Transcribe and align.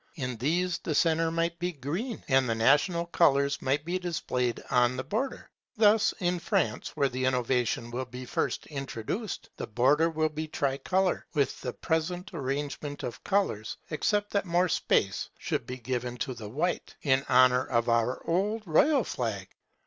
In 0.15 0.35
these 0.37 0.79
the 0.79 0.95
centre 0.95 1.29
might 1.29 1.59
be 1.59 1.71
green, 1.73 2.23
and 2.27 2.49
the 2.49 2.55
national 2.55 3.05
colours 3.05 3.61
might 3.61 3.85
be 3.85 3.99
displayed 3.99 4.59
on 4.71 4.97
the 4.97 5.03
border. 5.03 5.51
Thus, 5.77 6.11
in 6.19 6.39
France, 6.39 6.95
where 6.97 7.07
the 7.07 7.23
innovation 7.25 7.91
will 7.91 8.05
be 8.05 8.25
first 8.25 8.65
introduced, 8.65 9.49
the 9.57 9.67
border 9.67 10.09
would 10.09 10.33
be 10.33 10.47
tricolour, 10.47 11.27
with 11.35 11.61
the 11.61 11.73
present 11.73 12.31
arrangement 12.33 13.03
of 13.03 13.23
colours, 13.23 13.77
except 13.91 14.31
that 14.31 14.45
more 14.47 14.69
space 14.69 15.29
should 15.37 15.67
be 15.67 15.77
given 15.77 16.17
to 16.17 16.33
the 16.33 16.49
white, 16.49 16.95
in 17.03 17.23
honour 17.29 17.63
of 17.65 17.87
our 17.87 18.27
old 18.27 18.63
royal 18.65 19.03
flag. 19.03 19.49